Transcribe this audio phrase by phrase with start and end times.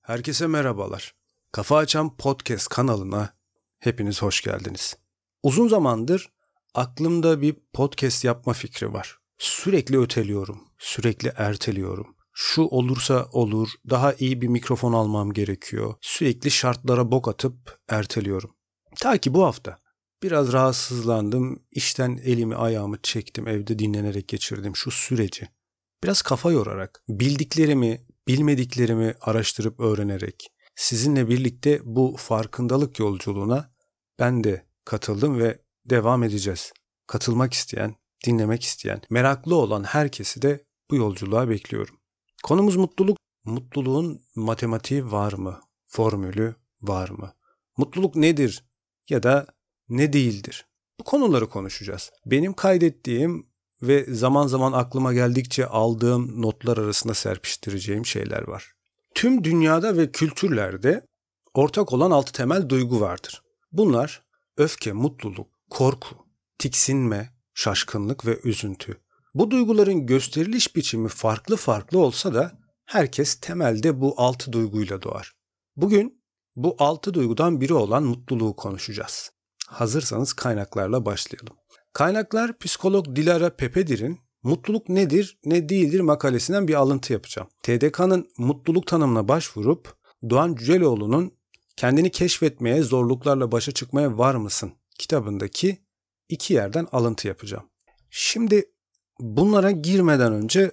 [0.00, 1.14] Herkese merhabalar.
[1.52, 3.34] Kafa Açan Podcast kanalına
[3.78, 4.96] hepiniz hoş geldiniz.
[5.42, 6.32] Uzun zamandır
[6.74, 9.18] aklımda bir podcast yapma fikri var.
[9.38, 12.16] Sürekli öteliyorum, sürekli erteliyorum.
[12.32, 15.94] Şu olursa olur, daha iyi bir mikrofon almam gerekiyor.
[16.00, 18.50] Sürekli şartlara bok atıp erteliyorum.
[18.96, 19.78] Ta ki bu hafta
[20.22, 25.48] biraz rahatsızlandım, işten elimi ayağımı çektim, evde dinlenerek geçirdim şu süreci.
[26.04, 33.74] Biraz kafa yorarak, bildiklerimi, bilmediklerimi araştırıp öğrenerek sizinle birlikte bu farkındalık yolculuğuna
[34.18, 36.72] ben de katıldım ve devam edeceğiz.
[37.06, 37.94] Katılmak isteyen,
[38.26, 41.96] dinlemek isteyen, meraklı olan herkesi de bu yolculuğa bekliyorum.
[42.42, 43.16] Konumuz mutluluk.
[43.44, 45.60] Mutluluğun matematiği var mı?
[45.86, 47.34] Formülü var mı?
[47.76, 48.64] Mutluluk nedir
[49.08, 49.46] ya da
[49.88, 50.66] ne değildir?
[51.00, 52.12] Bu konuları konuşacağız.
[52.26, 53.49] Benim kaydettiğim
[53.82, 58.72] ve zaman zaman aklıma geldikçe aldığım notlar arasında serpiştireceğim şeyler var.
[59.14, 61.06] Tüm dünyada ve kültürlerde
[61.54, 63.42] ortak olan altı temel duygu vardır.
[63.72, 64.22] Bunlar
[64.56, 66.16] öfke, mutluluk, korku,
[66.58, 69.00] tiksinme, şaşkınlık ve üzüntü.
[69.34, 72.52] Bu duyguların gösteriliş biçimi farklı farklı olsa da
[72.86, 75.32] herkes temelde bu altı duyguyla doğar.
[75.76, 76.22] Bugün
[76.56, 79.30] bu altı duygudan biri olan mutluluğu konuşacağız.
[79.66, 81.59] Hazırsanız kaynaklarla başlayalım.
[81.92, 87.48] Kaynaklar psikolog Dilara Pepedir'in Mutluluk nedir, ne değildir makalesinden bir alıntı yapacağım.
[87.62, 89.94] TDK'nın mutluluk tanımına başvurup
[90.30, 91.40] Doğan Cüceloğlu'nun
[91.80, 95.78] Kendini keşfetmeye, zorluklarla başa çıkmaya var mısın kitabındaki
[96.28, 97.64] iki yerden alıntı yapacağım.
[98.10, 98.64] Şimdi
[99.20, 100.70] bunlara girmeden önce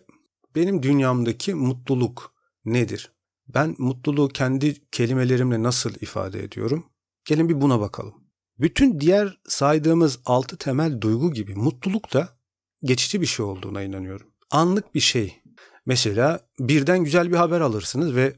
[0.56, 2.34] benim dünyamdaki mutluluk
[2.66, 3.12] nedir?
[3.48, 6.86] Ben mutluluğu kendi kelimelerimle nasıl ifade ediyorum?
[7.26, 8.27] Gelin bir buna bakalım.
[8.59, 12.38] Bütün diğer saydığımız altı temel duygu gibi mutluluk da
[12.83, 14.27] geçici bir şey olduğuna inanıyorum.
[14.52, 15.41] Anlık bir şey.
[15.86, 18.36] Mesela birden güzel bir haber alırsınız ve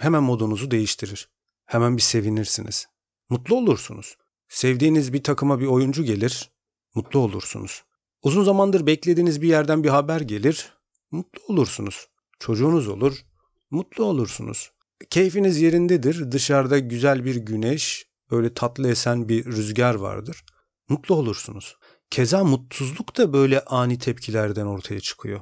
[0.00, 1.28] hemen modunuzu değiştirir.
[1.66, 2.86] Hemen bir sevinirsiniz.
[3.28, 4.16] Mutlu olursunuz.
[4.48, 6.50] Sevdiğiniz bir takıma bir oyuncu gelir,
[6.94, 7.84] mutlu olursunuz.
[8.22, 10.72] Uzun zamandır beklediğiniz bir yerden bir haber gelir,
[11.10, 12.08] mutlu olursunuz.
[12.38, 13.24] Çocuğunuz olur,
[13.70, 14.72] mutlu olursunuz.
[15.10, 20.44] Keyfiniz yerindedir, dışarıda güzel bir güneş, böyle tatlı esen bir rüzgar vardır.
[20.88, 21.76] Mutlu olursunuz.
[22.10, 25.40] Keza mutsuzluk da böyle ani tepkilerden ortaya çıkıyor.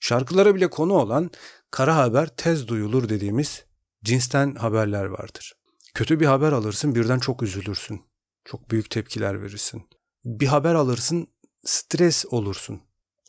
[0.00, 1.30] Şarkılara bile konu olan
[1.70, 3.64] kara haber tez duyulur dediğimiz
[4.04, 5.54] cinsten haberler vardır.
[5.94, 8.02] Kötü bir haber alırsın birden çok üzülürsün.
[8.44, 9.82] Çok büyük tepkiler verirsin.
[10.24, 11.28] Bir haber alırsın
[11.64, 12.80] stres olursun.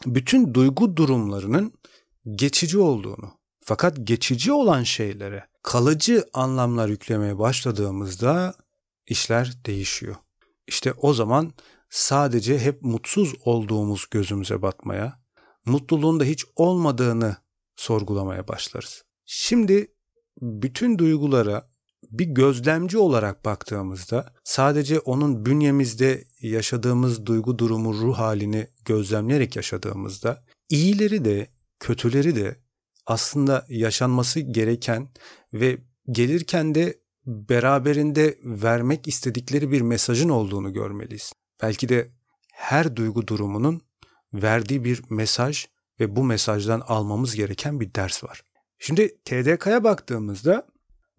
[0.06, 1.74] Bütün duygu durumlarının
[2.36, 8.54] geçici olduğunu fakat geçici olan şeylere kalıcı anlamlar yüklemeye başladığımızda
[9.10, 10.16] işler değişiyor.
[10.68, 11.54] İşte o zaman
[11.90, 15.20] sadece hep mutsuz olduğumuz gözümüze batmaya,
[15.66, 17.38] mutluluğun da hiç olmadığını
[17.76, 19.04] sorgulamaya başlarız.
[19.26, 19.94] Şimdi
[20.42, 21.70] bütün duygulara
[22.12, 31.26] bir gözlemci olarak baktığımızda sadece onun bünyemizde yaşadığımız duygu durumu, ruh halini gözlemleyerek yaşadığımızda iyileri
[31.26, 31.48] de
[31.80, 32.60] kötüleri de
[33.06, 35.10] aslında yaşanması gereken
[35.54, 35.78] ve
[36.12, 41.34] gelirken de beraberinde vermek istedikleri bir mesajın olduğunu görmeliyiz.
[41.62, 42.12] Belki de
[42.54, 43.82] her duygu durumunun
[44.34, 45.66] verdiği bir mesaj
[46.00, 48.42] ve bu mesajdan almamız gereken bir ders var.
[48.80, 50.68] Şimdi TDK'ya baktığımızda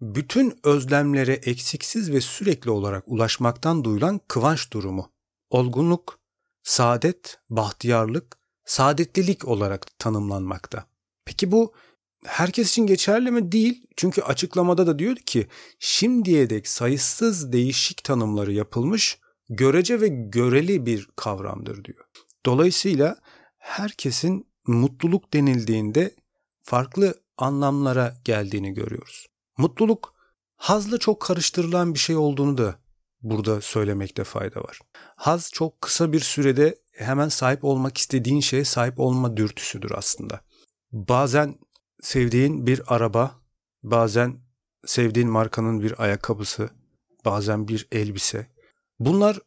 [0.01, 5.11] bütün özlemlere eksiksiz ve sürekli olarak ulaşmaktan duyulan kıvanç durumu,
[5.49, 6.19] olgunluk,
[6.63, 10.85] saadet, bahtiyarlık, saadetlilik olarak tanımlanmakta.
[11.25, 11.73] Peki bu
[12.25, 13.51] herkes için geçerli mi?
[13.51, 13.87] Değil.
[13.95, 15.47] Çünkü açıklamada da diyor ki
[15.79, 22.05] şimdiye dek sayısız değişik tanımları yapılmış görece ve göreli bir kavramdır diyor.
[22.45, 23.17] Dolayısıyla
[23.57, 26.15] herkesin mutluluk denildiğinde
[26.63, 29.27] farklı anlamlara geldiğini görüyoruz.
[29.57, 30.13] Mutluluk
[30.55, 32.75] hazla çok karıştırılan bir şey olduğunu da
[33.21, 34.79] burada söylemekte fayda var.
[35.15, 40.41] Haz çok kısa bir sürede hemen sahip olmak istediğin şeye sahip olma dürtüsüdür aslında.
[40.91, 41.55] Bazen
[42.01, 43.41] sevdiğin bir araba,
[43.83, 44.39] bazen
[44.85, 46.69] sevdiğin markanın bir ayakkabısı,
[47.25, 48.47] bazen bir elbise.
[48.99, 49.39] Bunlar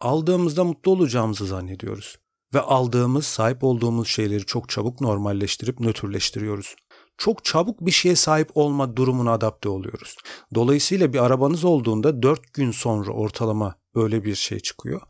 [0.00, 2.18] aldığımızda mutlu olacağımızı zannediyoruz
[2.54, 6.76] ve aldığımız, sahip olduğumuz şeyleri çok çabuk normalleştirip nötrleştiriyoruz
[7.20, 10.16] çok çabuk bir şeye sahip olma durumuna adapte oluyoruz.
[10.54, 15.00] Dolayısıyla bir arabanız olduğunda 4 gün sonra ortalama böyle bir şey çıkıyor.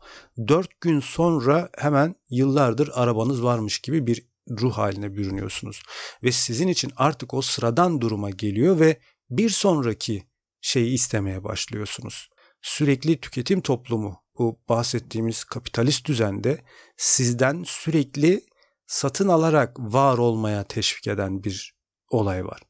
[0.47, 5.83] 4 gün sonra hemen yıllardır arabanız varmış gibi bir ruh haline bürünüyorsunuz.
[6.23, 8.99] Ve sizin için artık o sıradan duruma geliyor ve
[9.29, 10.23] bir sonraki
[10.61, 12.29] şeyi istemeye başlıyorsunuz.
[12.61, 16.63] Sürekli tüketim toplumu bu bahsettiğimiz kapitalist düzende
[16.97, 18.45] sizden sürekli
[18.87, 21.75] satın alarak var olmaya teşvik eden bir
[22.09, 22.61] olay var.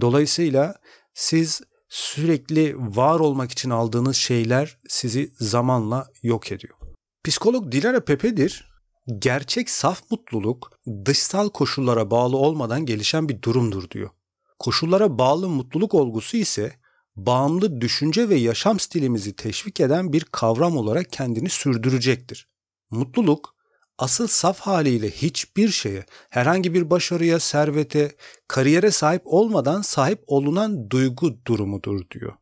[0.00, 0.74] Dolayısıyla
[1.14, 6.74] siz sürekli var olmak için aldığınız şeyler sizi zamanla yok ediyor.
[7.24, 8.75] Psikolog Dilara Pepe'dir.
[9.18, 14.10] Gerçek saf mutluluk dışsal koşullara bağlı olmadan gelişen bir durumdur diyor.
[14.58, 16.72] Koşullara bağlı mutluluk olgusu ise
[17.16, 22.48] bağımlı düşünce ve yaşam stilimizi teşvik eden bir kavram olarak kendini sürdürecektir.
[22.90, 23.54] Mutluluk
[23.98, 28.16] asıl saf haliyle hiçbir şeye, herhangi bir başarıya, servete,
[28.48, 32.34] kariyere sahip olmadan sahip olunan duygu durumudur diyor.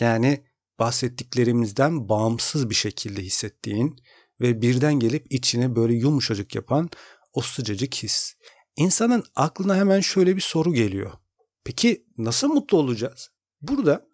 [0.00, 0.44] Yani
[0.78, 3.96] bahsettiklerimizden bağımsız bir şekilde hissettiğin
[4.42, 6.90] ve birden gelip içine böyle yumuşacık yapan
[7.32, 8.34] o sıcacık his.
[8.76, 11.12] İnsanın aklına hemen şöyle bir soru geliyor.
[11.64, 13.30] Peki nasıl mutlu olacağız?
[13.60, 14.06] Burada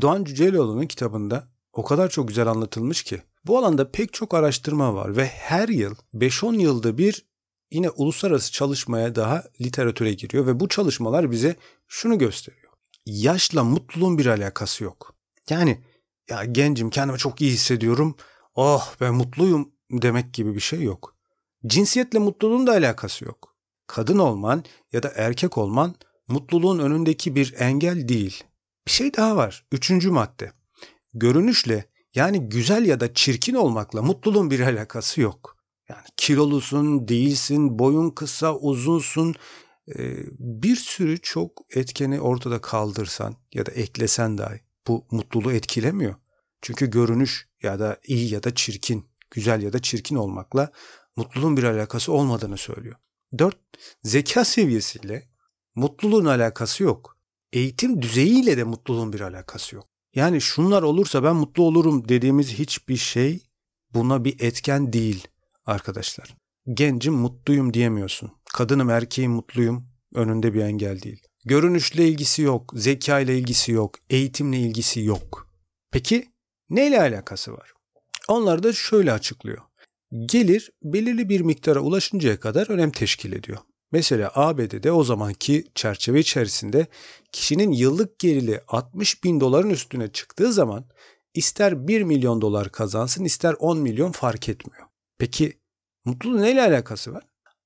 [0.00, 5.16] Doğan Cüceloğlu'nun kitabında o kadar çok güzel anlatılmış ki bu alanda pek çok araştırma var
[5.16, 7.26] ve her yıl 5-10 yılda bir
[7.70, 11.56] yine uluslararası çalışmaya daha literatüre giriyor ve bu çalışmalar bize
[11.88, 12.72] şunu gösteriyor.
[13.06, 15.14] Yaşla mutluluğun bir alakası yok.
[15.50, 15.84] Yani
[16.30, 18.16] ya gencim kendimi çok iyi hissediyorum.
[18.56, 21.16] Oh ben mutluyum demek gibi bir şey yok.
[21.66, 23.56] Cinsiyetle mutluluğun da alakası yok.
[23.86, 25.94] Kadın olman ya da erkek olman
[26.28, 28.44] mutluluğun önündeki bir engel değil.
[28.86, 29.66] Bir şey daha var.
[29.72, 30.52] Üçüncü madde.
[31.14, 35.56] Görünüşle yani güzel ya da çirkin olmakla mutluluğun bir alakası yok.
[35.88, 39.34] Yani kilolusun, değilsin, boyun kısa, uzunsun.
[39.96, 46.14] Ee, bir sürü çok etkeni ortada kaldırsan ya da eklesen dahi bu mutluluğu etkilemiyor.
[46.62, 50.72] Çünkü görünüş ya da iyi ya da çirkin, güzel ya da çirkin olmakla
[51.16, 52.96] mutluluğun bir alakası olmadığını söylüyor.
[53.38, 53.58] Dört,
[54.02, 55.28] zeka seviyesiyle
[55.74, 57.16] mutluluğun alakası yok.
[57.52, 59.88] Eğitim düzeyiyle de mutluluğun bir alakası yok.
[60.14, 63.42] Yani şunlar olursa ben mutlu olurum dediğimiz hiçbir şey
[63.94, 65.28] buna bir etken değil
[65.66, 66.36] arkadaşlar.
[66.74, 68.32] Gencim mutluyum diyemiyorsun.
[68.52, 71.22] Kadınım erkeğim mutluyum önünde bir engel değil.
[71.44, 75.50] Görünüşle ilgisi yok, zeka ile ilgisi yok, eğitimle ilgisi yok.
[75.90, 76.28] Peki
[76.70, 77.72] neyle alakası var?
[78.28, 79.62] Onlar da şöyle açıklıyor.
[80.26, 83.58] Gelir belirli bir miktara ulaşıncaya kadar önem teşkil ediyor.
[83.92, 86.86] Mesela ABD'de o zamanki çerçeve içerisinde
[87.32, 90.84] kişinin yıllık geliri 60 bin doların üstüne çıktığı zaman
[91.34, 94.86] ister 1 milyon dolar kazansın ister 10 milyon fark etmiyor.
[95.18, 95.60] Peki
[96.04, 97.24] mutluluğun neyle alakası var?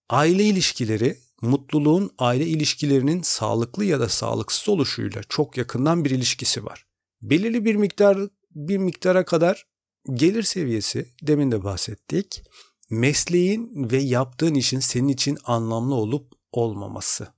[0.09, 6.87] Aile ilişkileri mutluluğun aile ilişkilerinin sağlıklı ya da sağlıksız oluşuyla çok yakından bir ilişkisi var.
[7.23, 8.19] Belirli bir miktar
[8.51, 9.67] bir miktara kadar
[10.15, 12.43] gelir seviyesi demin de bahsettik
[12.91, 17.29] mesleğin ve yaptığın işin senin için anlamlı olup olmaması.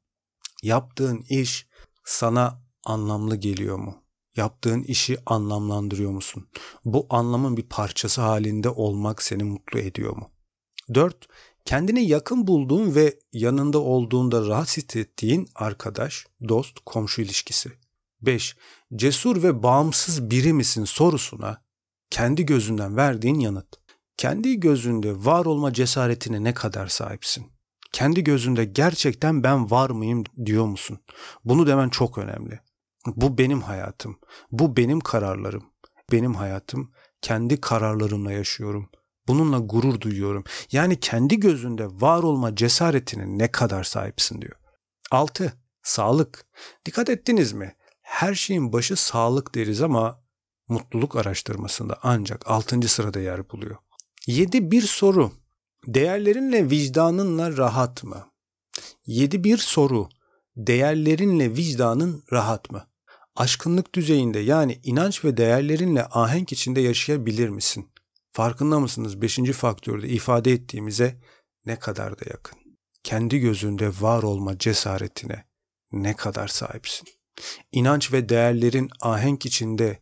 [0.62, 1.66] Yaptığın iş
[2.04, 4.02] sana anlamlı geliyor mu?
[4.36, 6.48] Yaptığın işi anlamlandırıyor musun?
[6.84, 10.30] Bu anlamın bir parçası halinde olmak seni mutlu ediyor mu?
[10.94, 11.28] 4.
[11.64, 17.72] Kendine yakın bulduğun ve yanında olduğunda rahat hissettiğin arkadaş, dost, komşu ilişkisi.
[18.22, 18.56] 5.
[18.96, 21.62] Cesur ve bağımsız biri misin sorusuna
[22.10, 23.68] kendi gözünden verdiğin yanıt.
[24.16, 27.52] Kendi gözünde var olma cesaretine ne kadar sahipsin?
[27.92, 30.98] Kendi gözünde gerçekten ben var mıyım diyor musun?
[31.44, 32.60] Bunu demen çok önemli.
[33.06, 34.18] Bu benim hayatım.
[34.50, 35.64] Bu benim kararlarım.
[36.12, 36.92] Benim hayatım.
[37.22, 38.90] Kendi kararlarımla yaşıyorum.
[39.28, 40.44] Bununla gurur duyuyorum.
[40.72, 44.56] Yani kendi gözünde var olma cesaretine ne kadar sahipsin diyor.
[45.10, 45.52] 6.
[45.82, 46.46] Sağlık.
[46.86, 47.76] Dikkat ettiniz mi?
[48.02, 50.22] Her şeyin başı sağlık deriz ama
[50.68, 52.88] mutluluk araştırmasında ancak 6.
[52.88, 53.76] sırada yer buluyor.
[54.26, 55.32] 7 bir soru.
[55.86, 58.32] Değerlerinle vicdanınla rahat mı?
[59.06, 60.08] 7 bir soru.
[60.56, 62.86] Değerlerinle vicdanın rahat mı?
[63.36, 67.90] Aşkınlık düzeyinde yani inanç ve değerlerinle ahenk içinde yaşayabilir misin?
[68.32, 69.22] Farkında mısınız?
[69.22, 71.20] Beşinci faktörde ifade ettiğimize
[71.66, 72.58] ne kadar da yakın.
[73.02, 75.44] Kendi gözünde var olma cesaretine
[75.92, 77.08] ne kadar sahipsin?
[77.72, 79.98] İnanç ve değerlerin ahenk içinde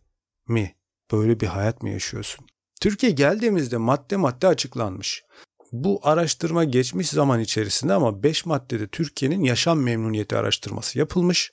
[0.49, 0.77] mi?
[1.13, 2.47] Böyle bir hayat mı yaşıyorsun?
[2.81, 5.25] Türkiye geldiğimizde madde madde açıklanmış.
[5.73, 11.53] Bu araştırma geçmiş zaman içerisinde ama 5 maddede Türkiye'nin yaşam memnuniyeti araştırması yapılmış.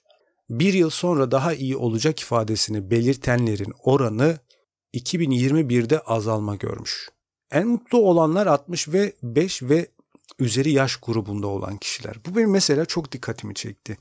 [0.49, 4.37] Bir yıl sonra daha iyi olacak ifadesini belirtenlerin oranı
[4.93, 7.09] 2021'de azalma görmüş.
[7.51, 9.87] En mutlu olanlar 60 ve 5 ve
[10.39, 12.15] üzeri yaş grubunda olan kişiler.
[12.25, 13.97] Bu benim mesela çok dikkatimi çekti.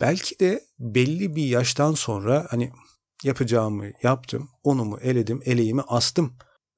[0.00, 2.72] Belki de belli bir yaştan sonra hani
[3.24, 6.36] yapacağımı yaptım, onumu eledim, eleğimi astım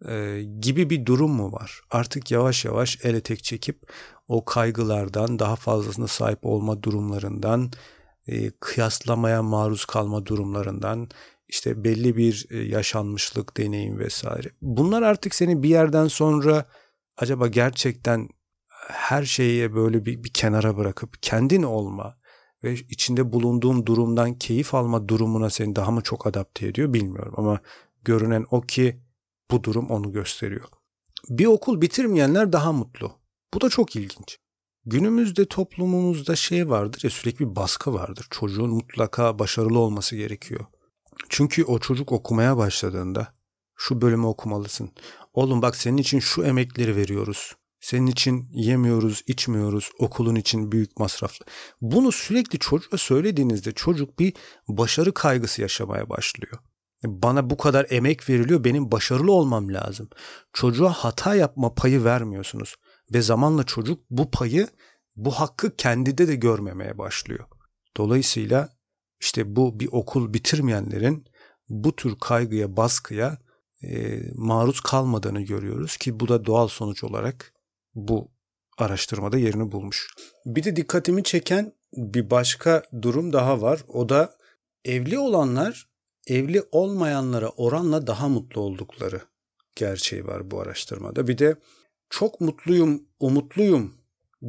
[0.09, 1.81] e, gibi bir durum mu var?
[1.91, 3.93] Artık yavaş yavaş ele tek çekip
[4.29, 7.71] o kaygılardan daha fazlasına sahip olma durumlarından
[8.27, 11.09] e, kıyaslamaya maruz kalma durumlarından
[11.49, 14.49] işte belli bir e, yaşanmışlık deneyim vesaire.
[14.63, 16.65] Bunlar artık seni bir yerden sonra
[17.17, 18.29] acaba gerçekten
[18.89, 22.19] her şeye böyle bir, bir kenara bırakıp kendin olma,
[22.65, 27.61] ve içinde bulunduğum durumdan keyif alma durumuna seni daha mı çok adapte ediyor bilmiyorum ama
[28.05, 29.01] görünen o ki
[29.51, 30.69] bu durum onu gösteriyor.
[31.29, 33.13] Bir okul bitirmeyenler daha mutlu.
[33.55, 34.39] Bu da çok ilginç.
[34.87, 38.27] Günümüzde toplumumuzda şey vardır ya sürekli bir baskı vardır.
[38.31, 40.67] Çocuğun mutlaka başarılı olması gerekiyor.
[41.29, 43.35] Çünkü o çocuk okumaya başladığında
[43.77, 44.91] şu bölümü okumalısın.
[45.35, 47.55] Oğlum bak senin için şu emekleri veriyoruz.
[47.81, 51.47] Senin için yemiyoruz, içmiyoruz, okulun için büyük masraflı.
[51.81, 54.33] Bunu sürekli çocuğa söylediğinizde çocuk bir
[54.69, 56.59] başarı kaygısı yaşamaya başlıyor.
[57.05, 60.09] Bana bu kadar emek veriliyor, benim başarılı olmam lazım.
[60.53, 62.75] Çocuğa hata yapma payı vermiyorsunuz.
[63.13, 64.69] Ve zamanla çocuk bu payı,
[65.17, 67.45] bu hakkı kendide de görmemeye başlıyor.
[67.97, 68.69] Dolayısıyla
[69.21, 71.25] işte bu bir okul bitirmeyenlerin
[71.69, 73.39] bu tür kaygıya, baskıya
[73.83, 77.53] e, maruz kalmadığını görüyoruz ki bu da doğal sonuç olarak
[77.99, 78.29] bu
[78.79, 80.09] araştırmada yerini bulmuş.
[80.47, 83.85] Bir de dikkatimi çeken bir başka durum daha var.
[83.89, 84.37] O da
[84.85, 85.89] evli olanlar
[86.27, 89.21] evli olmayanlara oranla daha mutlu oldukları
[89.77, 91.29] gerçeği var bu araştırmada.
[91.29, 91.57] Bir de
[92.11, 93.95] çok mutluyum, umutluyum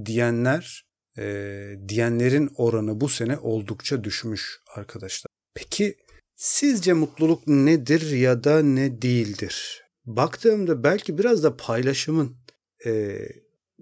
[0.06, 0.86] diyenler,
[1.18, 1.24] e,
[1.88, 5.30] diyenlerin oranı bu sene oldukça düşmüş arkadaşlar.
[5.54, 5.98] Peki
[6.36, 9.84] sizce mutluluk nedir ya da ne değildir?
[10.06, 12.38] Baktığımda belki biraz da paylaşımın
[12.86, 13.20] e,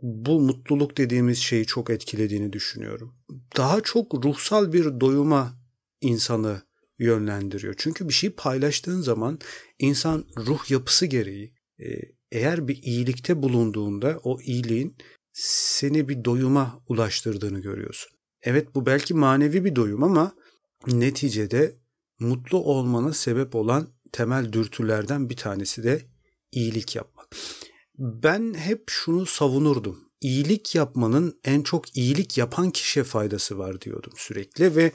[0.02, 3.16] bu mutluluk dediğimiz şeyi çok etkilediğini düşünüyorum.
[3.58, 5.54] Daha çok ruhsal bir doyuma
[6.02, 6.62] insanı
[7.00, 7.74] yönlendiriyor.
[7.78, 9.40] Çünkü bir şey paylaştığın zaman
[9.80, 11.86] insan ruh yapısı gereği e,
[12.32, 14.98] eğer bir iyilikte bulunduğunda o iyiliğin
[15.34, 18.12] seni bir doyuma ulaştırdığını görüyorsun.
[18.42, 20.36] Evet bu belki manevi bir doyum ama
[20.88, 21.76] neticede
[22.20, 26.02] mutlu olmana sebep olan temel dürtülerden bir tanesi de
[26.52, 27.28] iyilik yapmak.
[27.98, 30.00] Ben hep şunu savunurdum.
[30.22, 34.92] İyilik yapmanın en çok iyilik yapan kişiye faydası var diyordum sürekli ve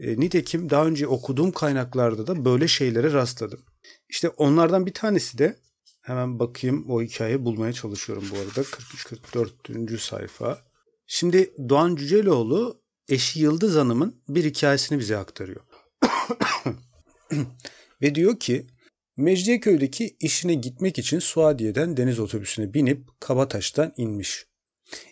[0.00, 3.60] e, nitekim daha önce okuduğum kaynaklarda da böyle şeylere rastladım.
[4.08, 5.58] İşte onlardan bir tanesi de
[6.02, 8.60] hemen bakayım o hikayeyi bulmaya çalışıyorum bu arada.
[8.60, 9.98] 43-44.
[9.98, 10.58] sayfa.
[11.06, 15.60] Şimdi Doğan Cüceloğlu eşi Yıldız Hanım'ın bir hikayesini bize aktarıyor.
[18.02, 18.66] Ve diyor ki
[19.16, 24.46] Mecidiyeköy'deki işine gitmek için Suadiye'den deniz otobüsüne binip Kabataş'tan inmiş.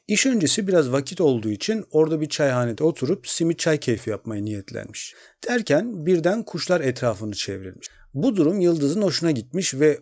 [0.09, 5.15] İş öncesi biraz vakit olduğu için orada bir çayhanede oturup simit çay keyfi yapmayı niyetlenmiş.
[5.49, 7.89] Derken birden kuşlar etrafını çevrilmiş.
[8.15, 10.01] Bu durum Yıldız'ın hoşuna gitmiş ve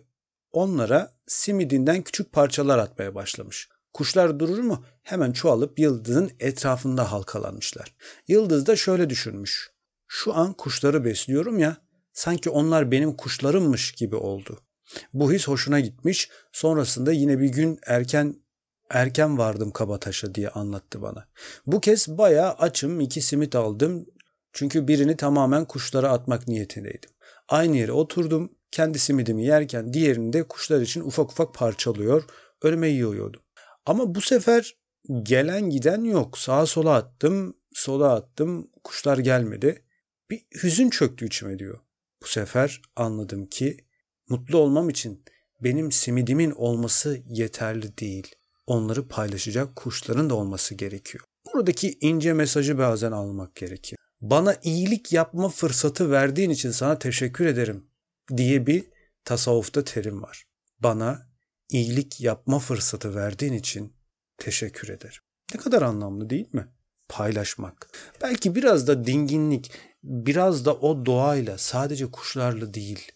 [0.51, 3.69] onlara simidinden küçük parçalar atmaya başlamış.
[3.93, 4.85] Kuşlar durur mu?
[5.03, 7.95] Hemen çoğalıp Yıldız'ın etrafında halkalanmışlar.
[8.27, 9.71] Yıldız da şöyle düşünmüş.
[10.07, 11.77] Şu an kuşları besliyorum ya,
[12.19, 14.59] sanki onlar benim kuşlarımmış gibi oldu.
[15.13, 16.29] Bu his hoşuna gitmiş.
[16.51, 18.35] Sonrasında yine bir gün erken
[18.89, 21.27] erken vardım Kabataş'a diye anlattı bana.
[21.65, 24.05] Bu kez bayağı açım iki simit aldım.
[24.53, 27.09] Çünkü birini tamamen kuşlara atmak niyetindeydim.
[27.49, 28.51] Aynı yere oturdum.
[28.71, 32.23] Kendi simidimi yerken diğerini de kuşlar için ufak ufak parçalıyor.
[32.61, 33.41] Önüme yiyordum.
[33.85, 34.77] Ama bu sefer
[35.23, 36.37] gelen giden yok.
[36.37, 38.71] Sağa sola attım, sola attım.
[38.83, 39.85] Kuşlar gelmedi.
[40.29, 41.79] Bir hüzün çöktü içime diyor.
[42.23, 43.77] Bu sefer anladım ki
[44.29, 45.23] mutlu olmam için
[45.61, 48.35] benim simidimin olması yeterli değil
[48.67, 51.23] onları paylaşacak kuşların da olması gerekiyor.
[51.53, 53.99] Buradaki ince mesajı bazen almak gerekiyor.
[54.21, 57.85] Bana iyilik yapma fırsatı verdiğin için sana teşekkür ederim
[58.37, 58.83] diye bir
[59.25, 60.43] tasavvufta terim var.
[60.79, 61.29] Bana
[61.69, 63.93] iyilik yapma fırsatı verdiğin için
[64.37, 65.21] teşekkür ederim.
[65.53, 66.67] Ne kadar anlamlı değil mi?
[67.09, 67.89] Paylaşmak.
[68.21, 69.71] Belki biraz da dinginlik,
[70.03, 73.11] biraz da o doğayla, sadece kuşlarla değil.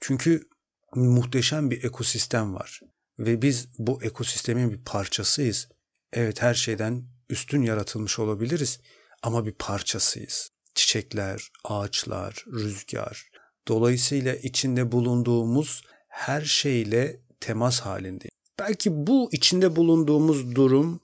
[0.00, 0.48] Çünkü
[0.94, 2.80] muhteşem bir ekosistem var
[3.18, 5.68] ve biz bu ekosistemin bir parçasıyız.
[6.12, 8.80] Evet her şeyden üstün yaratılmış olabiliriz
[9.22, 10.50] ama bir parçasıyız.
[10.74, 13.30] Çiçekler, ağaçlar, rüzgar.
[13.68, 18.30] Dolayısıyla içinde bulunduğumuz her şeyle temas halindeyiz.
[18.58, 21.00] Belki bu içinde bulunduğumuz durum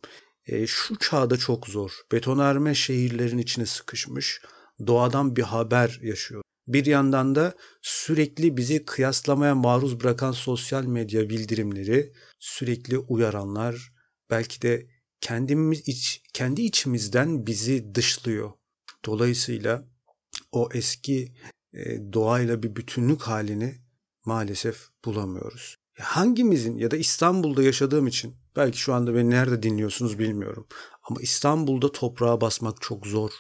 [0.47, 1.93] e, şu çağda çok zor.
[2.13, 4.41] Betonarme şehirlerin içine sıkışmış,
[4.87, 6.43] doğadan bir haber yaşıyor.
[6.69, 13.93] Bir yandan da sürekli bizi kıyaslamaya maruz bırakan sosyal medya bildirimleri, sürekli uyaranlar,
[14.31, 14.87] belki de
[15.21, 18.53] kendimiz iç, kendi içimizden bizi dışlıyor.
[19.05, 19.85] Dolayısıyla
[20.53, 21.35] o eski
[21.73, 23.75] e, doğayla bir bütünlük halini
[24.25, 25.77] maalesef bulamıyoruz.
[25.99, 30.67] Hangimizin ya da İstanbul'da yaşadığım için belki şu anda beni nerede dinliyorsunuz bilmiyorum.
[31.03, 33.31] Ama İstanbul'da toprağa basmak çok zor.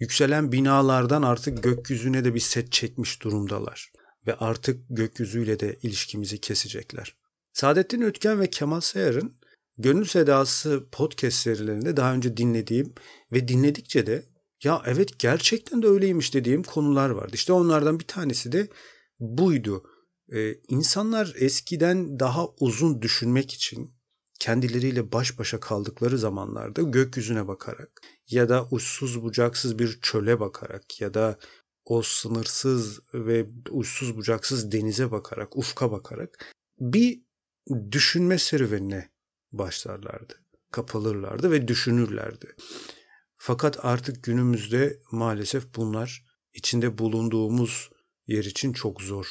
[0.00, 3.92] Yükselen binalardan artık gökyüzüne de bir set çekmiş durumdalar
[4.26, 7.16] ve artık gökyüzüyle de ilişkimizi kesecekler.
[7.52, 9.40] Saadettin Ötken ve Kemal Sayar'ın
[9.78, 12.94] Gönül Sedası podcast serilerinde daha önce dinlediğim
[13.32, 14.24] ve dinledikçe de
[14.64, 17.32] ya evet gerçekten de öyleymiş dediğim konular vardı.
[17.34, 18.68] İşte onlardan bir tanesi de
[19.20, 19.84] buydu.
[20.32, 23.94] Ee, insanlar eskiden daha uzun düşünmek için
[24.40, 31.14] kendileriyle baş başa kaldıkları zamanlarda gökyüzüne bakarak ya da uçsuz bucaksız bir çöle bakarak ya
[31.14, 31.38] da
[31.84, 37.22] o sınırsız ve uçsuz bucaksız denize bakarak, ufka bakarak bir
[37.90, 39.10] düşünme serüvenine
[39.52, 40.34] başlarlardı.
[40.72, 42.56] Kapalırlardı ve düşünürlerdi.
[43.36, 47.90] Fakat artık günümüzde maalesef bunlar içinde bulunduğumuz
[48.26, 49.26] yer için çok zor.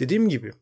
[0.00, 0.52] Dediğim gibi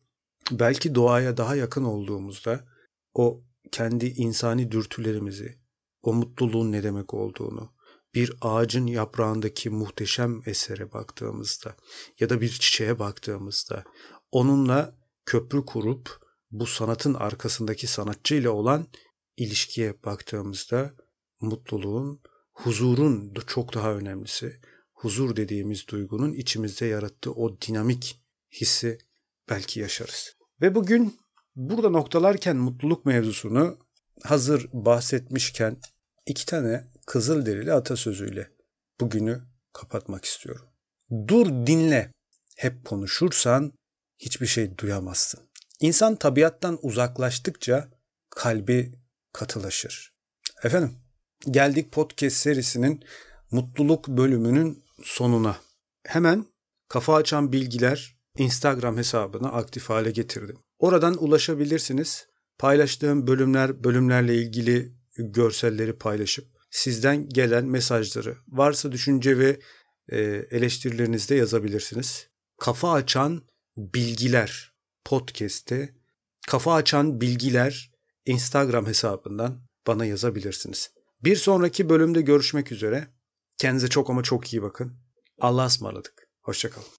[0.51, 2.65] belki doğaya daha yakın olduğumuzda
[3.13, 5.59] o kendi insani dürtülerimizi,
[6.01, 7.73] o mutluluğun ne demek olduğunu,
[8.13, 11.75] bir ağacın yaprağındaki muhteşem esere baktığımızda
[12.19, 13.83] ya da bir çiçeğe baktığımızda
[14.31, 18.87] onunla köprü kurup bu sanatın arkasındaki sanatçı ile olan
[19.37, 20.95] ilişkiye baktığımızda
[21.41, 22.21] mutluluğun,
[22.53, 24.61] huzurun çok daha önemlisi,
[24.93, 28.97] huzur dediğimiz duygunun içimizde yarattığı o dinamik hissi
[29.49, 30.37] belki yaşarız.
[30.61, 31.19] Ve bugün
[31.55, 33.77] burada noktalarken mutluluk mevzusunu
[34.23, 35.77] hazır bahsetmişken
[36.25, 38.51] iki tane Kızılderili atasözüyle
[39.01, 39.41] bugünü
[39.73, 40.65] kapatmak istiyorum.
[41.27, 42.11] Dur dinle,
[42.57, 43.73] hep konuşursan
[44.17, 45.49] hiçbir şey duyamazsın.
[45.79, 47.89] İnsan tabiattan uzaklaştıkça
[48.29, 48.95] kalbi
[49.33, 50.13] katılaşır.
[50.63, 50.97] Efendim,
[51.51, 53.03] geldik podcast serisinin
[53.51, 55.57] mutluluk bölümünün sonuna.
[56.03, 56.45] Hemen
[56.87, 60.59] kafa açan bilgiler Instagram hesabını aktif hale getirdim.
[60.79, 62.27] Oradan ulaşabilirsiniz.
[62.57, 69.59] Paylaştığım bölümler, bölümlerle ilgili görselleri paylaşıp sizden gelen mesajları varsa düşünce ve
[70.09, 70.19] e,
[70.51, 72.27] eleştirilerinizi de yazabilirsiniz.
[72.59, 73.43] Kafa açan
[73.77, 74.73] bilgiler
[75.05, 75.95] podcast'te
[76.47, 77.91] kafa açan bilgiler
[78.25, 80.91] Instagram hesabından bana yazabilirsiniz.
[81.23, 83.07] Bir sonraki bölümde görüşmek üzere.
[83.57, 84.93] Kendinize çok ama çok iyi bakın.
[85.39, 86.29] Allah'a ısmarladık.
[86.41, 86.98] Hoşçakalın.